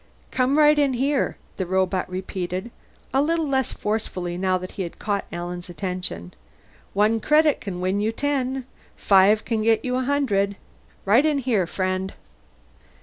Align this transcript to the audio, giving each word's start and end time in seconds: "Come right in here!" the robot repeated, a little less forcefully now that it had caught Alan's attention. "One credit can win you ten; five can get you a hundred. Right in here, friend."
"Come 0.31 0.57
right 0.57 0.79
in 0.79 0.93
here!" 0.93 1.37
the 1.57 1.67
robot 1.67 2.09
repeated, 2.09 2.71
a 3.13 3.21
little 3.21 3.47
less 3.47 3.71
forcefully 3.71 4.35
now 4.35 4.57
that 4.57 4.79
it 4.79 4.81
had 4.81 4.97
caught 4.97 5.25
Alan's 5.31 5.69
attention. 5.69 6.33
"One 6.93 7.19
credit 7.19 7.61
can 7.61 7.81
win 7.81 7.99
you 7.99 8.11
ten; 8.11 8.65
five 8.95 9.45
can 9.45 9.61
get 9.61 9.85
you 9.85 9.97
a 9.97 10.03
hundred. 10.03 10.55
Right 11.05 11.23
in 11.23 11.37
here, 11.37 11.67
friend." 11.67 12.15